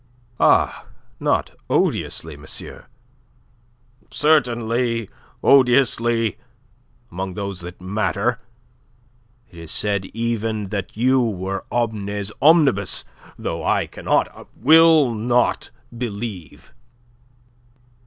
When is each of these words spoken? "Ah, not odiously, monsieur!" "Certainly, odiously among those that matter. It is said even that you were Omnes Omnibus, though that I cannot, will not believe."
"Ah, 0.39 0.87
not 1.19 1.51
odiously, 1.69 2.35
monsieur!" 2.35 2.87
"Certainly, 4.09 5.11
odiously 5.43 6.39
among 7.11 7.35
those 7.35 7.61
that 7.61 7.79
matter. 7.79 8.39
It 9.51 9.59
is 9.59 9.69
said 9.69 10.05
even 10.07 10.69
that 10.69 10.97
you 10.97 11.21
were 11.21 11.65
Omnes 11.71 12.31
Omnibus, 12.41 13.05
though 13.37 13.59
that 13.59 13.63
I 13.67 13.85
cannot, 13.85 14.47
will 14.57 15.13
not 15.13 15.69
believe." 15.95 16.73